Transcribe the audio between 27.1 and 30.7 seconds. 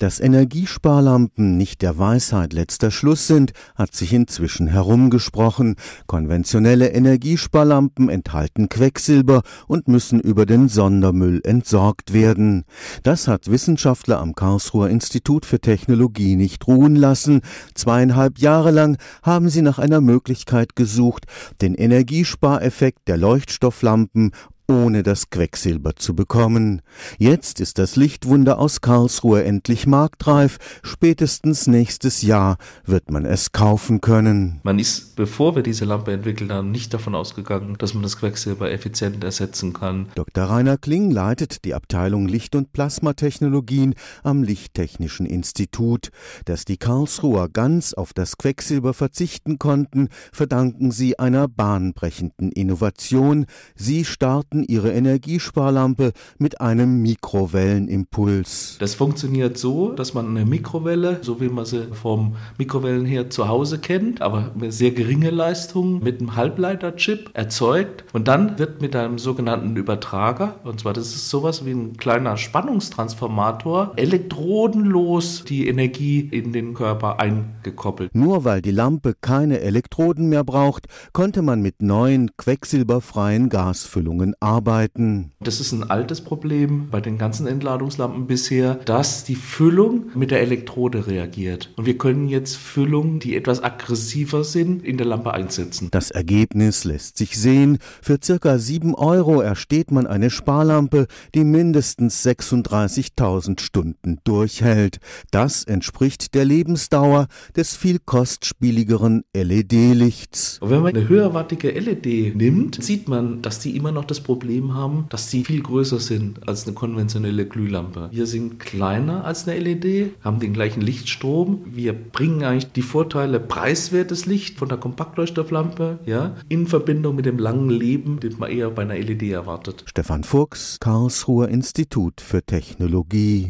Jetzt ist das Lichtwunder aus Karlsruhe endlich marktreif.